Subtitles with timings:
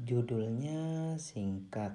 [0.00, 1.92] Judulnya singkat.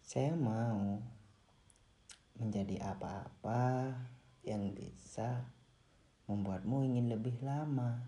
[0.00, 0.96] Saya mau
[2.40, 3.92] menjadi apa-apa
[4.48, 5.44] yang bisa
[6.24, 8.00] membuatmu ingin lebih lama,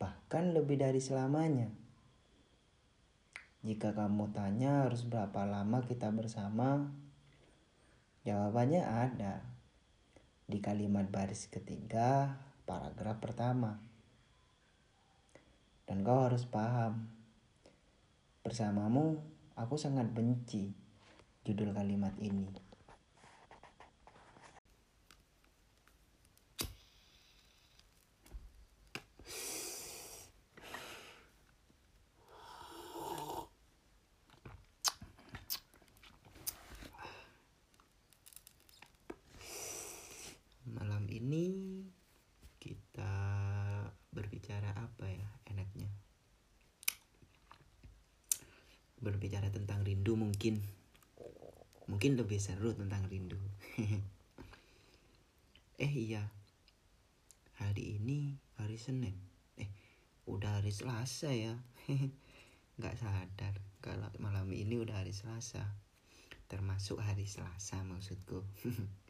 [0.00, 1.68] bahkan lebih dari selamanya.
[3.60, 6.88] Jika kamu tanya harus berapa lama kita bersama,
[8.24, 9.44] jawabannya ada
[10.48, 13.91] di kalimat baris ketiga, paragraf pertama.
[15.82, 17.10] Dan kau harus paham,
[18.42, 19.20] bersamamu
[19.54, 20.72] aku sangat benci
[21.44, 22.48] judul kalimat ini.
[40.72, 41.52] Malam ini
[42.56, 43.12] kita
[44.14, 45.90] berbicara apa ya enaknya?
[49.02, 50.62] Berbicara tentang rindu mungkin.
[51.90, 53.36] Mungkin lebih seru tentang rindu.
[55.84, 56.30] eh iya.
[57.58, 59.18] Hari ini hari Senin.
[59.58, 59.68] Eh,
[60.30, 61.58] udah hari Selasa ya.
[62.78, 65.66] Nggak sadar kalau malam ini udah hari Selasa.
[66.46, 68.46] Termasuk hari Selasa maksudku.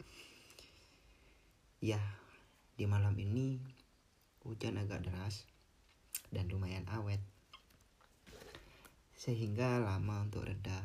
[1.82, 1.98] Ya,
[2.78, 3.58] di malam ini
[4.46, 5.50] hujan agak deras
[6.30, 7.18] dan lumayan awet.
[9.22, 10.82] Sehingga lama untuk reda.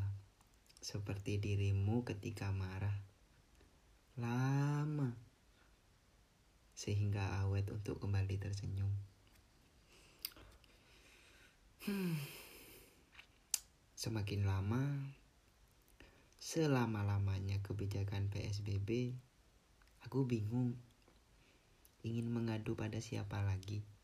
[0.78, 2.94] Seperti dirimu ketika marah.
[4.14, 5.10] Lama.
[6.78, 8.94] Sehingga awet untuk kembali tersenyum.
[11.90, 12.14] Hmm.
[13.98, 14.86] Semakin lama,
[16.38, 19.18] selama-lamanya kebijakan PSBB,
[20.06, 20.78] aku bingung
[22.06, 23.97] ingin mengadu pada siapa lagi.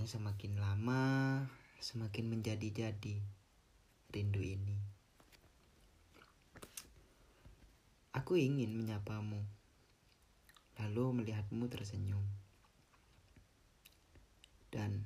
[0.00, 1.04] Yang semakin lama,
[1.76, 3.20] semakin menjadi-jadi
[4.08, 4.80] rindu ini.
[8.16, 9.44] Aku ingin menyapamu,
[10.80, 12.24] lalu melihatmu tersenyum.
[14.72, 15.04] Dan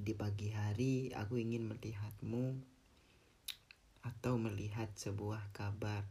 [0.00, 2.56] di pagi hari aku ingin melihatmu
[4.00, 6.08] atau melihat sebuah kabar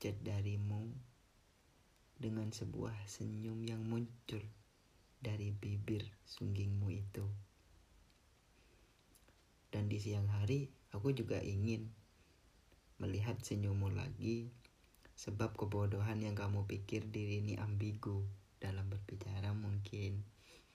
[0.00, 0.96] chat darimu
[2.16, 4.40] dengan sebuah senyum yang muncul
[5.24, 7.24] dari bibir sunggingmu itu.
[9.72, 11.88] Dan di siang hari aku juga ingin
[13.00, 14.52] melihat senyummu lagi
[15.16, 18.20] sebab kebodohan yang kamu pikir diri ini ambigu
[18.60, 20.20] dalam berbicara mungkin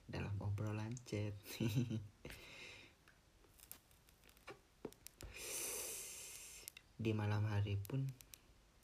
[0.10, 1.38] dalam obrolan chat.
[7.00, 8.10] di malam hari pun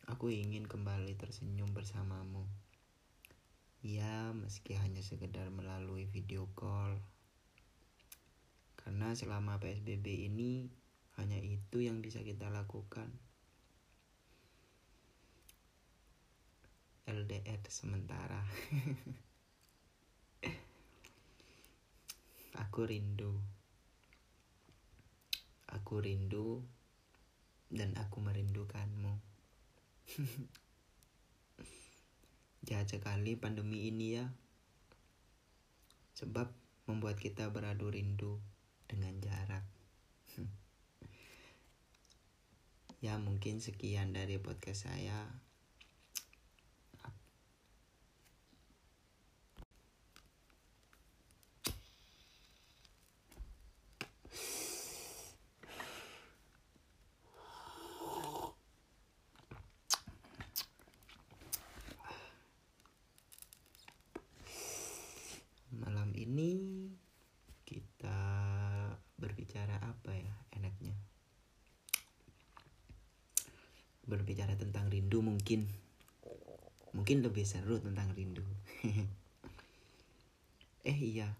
[0.05, 2.45] Aku ingin kembali tersenyum bersamamu.
[3.85, 6.97] Ya, meski hanya sekedar melalui video call.
[8.73, 10.73] Karena selama PSBB ini
[11.21, 13.13] hanya itu yang bisa kita lakukan.
[17.05, 18.41] LDR sementara.
[22.65, 23.37] aku rindu.
[25.69, 26.65] Aku rindu
[27.69, 29.13] dan aku merindukanmu.
[32.65, 34.25] Jahat sekali pandemi ini ya.
[36.17, 36.49] Sebab
[36.89, 38.41] membuat kita beradu rindu
[38.89, 39.61] dengan jarak.
[43.05, 45.45] ya mungkin sekian dari podcast saya.
[66.25, 66.89] ini
[67.63, 68.19] kita
[69.55, 70.91] berbicara apa ya enaknya?
[74.03, 75.71] Berbicara tentang rindu mungkin.
[76.91, 78.43] Mungkin lebih seru tentang rindu.
[80.91, 81.31] eh iya.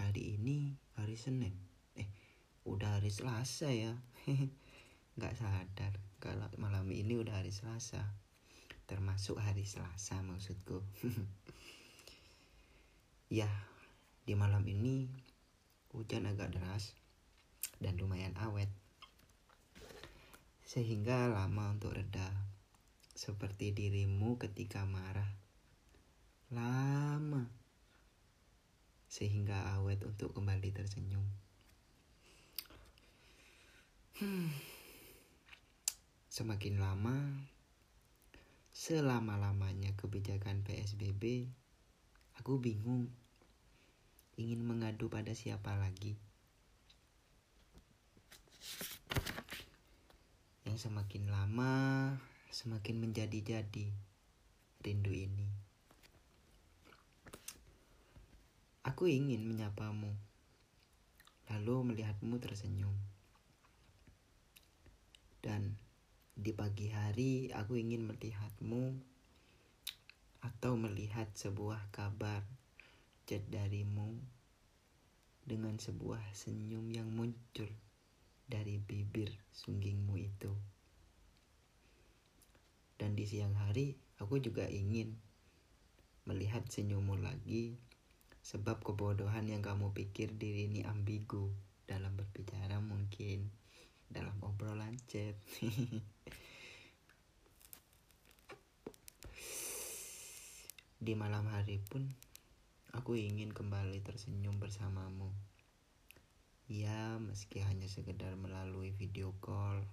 [0.00, 1.52] Hari ini hari Senin.
[1.92, 2.08] Eh,
[2.64, 3.92] udah hari Selasa ya.
[5.20, 5.92] Nggak sadar
[6.24, 8.00] kalau malam ini udah hari Selasa.
[8.88, 10.80] Termasuk hari Selasa maksudku.
[13.28, 13.52] Ya,
[14.24, 15.27] di malam ini
[15.92, 16.92] hujan agak deras
[17.80, 18.68] dan lumayan awet.
[20.68, 22.28] Sehingga lama untuk reda.
[23.16, 25.26] Seperti dirimu ketika marah.
[26.52, 27.48] Lama.
[29.08, 31.24] Sehingga awet untuk kembali tersenyum.
[34.18, 34.50] Hmm.
[36.28, 37.16] Semakin lama,
[38.74, 41.50] selama-lamanya kebijakan PSBB,
[42.38, 43.10] aku bingung
[44.38, 46.14] ingin mengadu pada siapa lagi.
[50.62, 51.74] Yang semakin lama,
[52.54, 53.90] semakin menjadi-jadi
[54.86, 55.50] rindu ini.
[58.86, 60.14] Aku ingin menyapamu,
[61.50, 62.94] lalu melihatmu tersenyum.
[65.42, 65.74] Dan
[66.38, 69.02] di pagi hari aku ingin melihatmu
[70.46, 72.46] atau melihat sebuah kabar
[73.28, 74.16] chat darimu
[75.44, 77.68] dengan sebuah senyum yang muncul
[78.48, 80.48] dari bibir sunggingmu itu.
[82.96, 85.12] Dan di siang hari aku juga ingin
[86.24, 87.76] melihat senyummu lagi
[88.40, 91.52] sebab kebodohan yang kamu pikir diri ini ambigu
[91.84, 93.52] dalam berbicara mungkin
[94.08, 95.36] dalam obrolan chat.
[100.98, 102.08] di malam hari pun
[102.96, 105.28] Aku ingin kembali tersenyum bersamamu.
[106.72, 109.84] Ya, meski hanya sekedar melalui video call.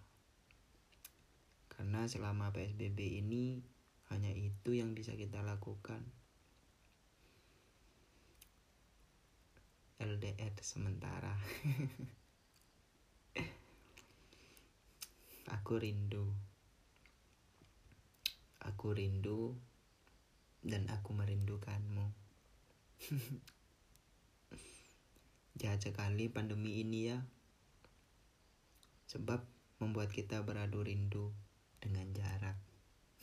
[1.67, 3.59] Karena selama PSBB ini
[4.07, 6.07] hanya itu yang bisa kita lakukan.
[9.99, 11.35] LDR sementara.
[15.55, 16.31] aku rindu.
[18.63, 19.51] Aku rindu
[20.63, 22.24] dan aku merindukanmu.
[25.59, 27.19] Jahat sekali pandemi ini ya.
[29.11, 29.43] Sebab
[29.83, 31.31] membuat kita beradu rindu
[31.83, 32.57] dengan jarak.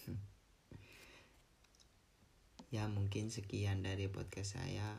[2.74, 4.96] ya mungkin sekian dari podcast saya.